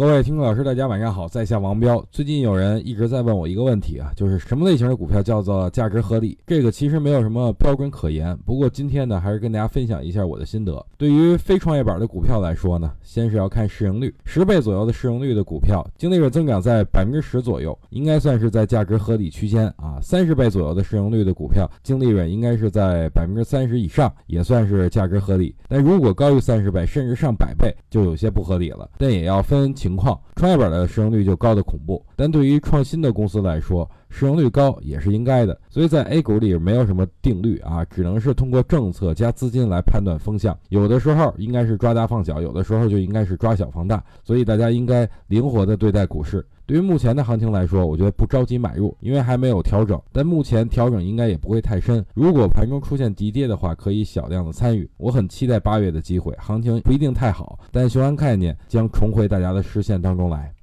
[0.00, 2.02] 各位听众老师，大家晚上好，在下王彪。
[2.10, 6.38] 最近有人一直在问我一个问题啊，就是什么类型的股票叫做价值合理？
[6.46, 8.34] 这个其实没有什么标准可言。
[8.46, 10.82] 不过今天呢，还是跟大家分享一下我的心得。
[10.96, 19.98] 对于非创业板的股票来说呢，先是要看市盈率，十倍左右的市盈率的股票，净利润增长在百分之十左右，应该算是在价值合理区间啊。
[20.00, 25.54] 三十倍左右的市盈率的股票，净利润应该是在百分之三十以上，也算是价值合理。
[25.68, 28.88] 但如果高于三十倍，甚至上百倍，就有些不合理了。
[28.96, 29.89] 但也要分情。
[29.90, 35.58] 情况，创业板的市盈率就高的恐怖，但对于创新的公司来说，市盈率高也是应该的。
[35.70, 40.56] 所以在 A 股里没有什么定律啊，只能是通过政策加资金来判断风向。
[40.68, 44.02] 有的时候应该是抓大放小，有的时候就应该是抓小放大。
[44.22, 46.44] 所以大家应该灵活的对待股市。
[46.66, 50.00] 对于目前的行情来说，我觉得不着急买入，因为还没有调整。
[50.12, 52.04] 但目前调整应该也不会太深。
[52.14, 54.88] 如果盘中出现急跌的话，可以小量的参与。
[54.96, 60.54] 我很期待八月的机会，行情不一定太好，但雄安概念将重回大家的视线当中来。